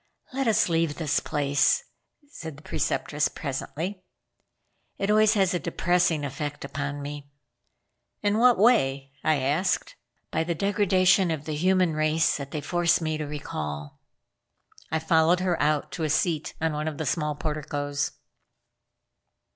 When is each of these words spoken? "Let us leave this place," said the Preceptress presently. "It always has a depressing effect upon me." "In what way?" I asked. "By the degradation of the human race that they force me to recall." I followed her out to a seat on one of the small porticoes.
"Let 0.33 0.47
us 0.47 0.67
leave 0.67 0.95
this 0.95 1.19
place," 1.19 1.83
said 2.27 2.57
the 2.57 2.63
Preceptress 2.63 3.27
presently. 3.27 4.03
"It 4.97 5.11
always 5.11 5.35
has 5.35 5.53
a 5.53 5.59
depressing 5.59 6.25
effect 6.25 6.65
upon 6.65 7.03
me." 7.03 7.29
"In 8.23 8.39
what 8.39 8.57
way?" 8.57 9.11
I 9.23 9.35
asked. 9.35 9.93
"By 10.31 10.43
the 10.43 10.55
degradation 10.55 11.29
of 11.29 11.45
the 11.45 11.53
human 11.53 11.93
race 11.93 12.35
that 12.37 12.49
they 12.49 12.61
force 12.61 12.99
me 12.99 13.19
to 13.19 13.27
recall." 13.27 13.99
I 14.89 14.97
followed 14.97 15.41
her 15.41 15.61
out 15.61 15.91
to 15.91 16.03
a 16.03 16.09
seat 16.09 16.55
on 16.59 16.73
one 16.73 16.87
of 16.87 16.97
the 16.97 17.05
small 17.05 17.35
porticoes. 17.35 18.13